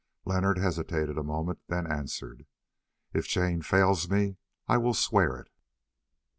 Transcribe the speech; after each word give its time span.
Leonard 0.25 0.57
hesitated 0.57 1.15
a 1.15 1.21
moment, 1.23 1.59
then 1.67 1.85
answered: 1.85 2.47
"If 3.13 3.27
Jane 3.27 3.61
fails 3.61 4.09
me, 4.09 4.37
I 4.67 4.77
will 4.77 4.95
swear 4.95 5.37
it." 5.37 5.51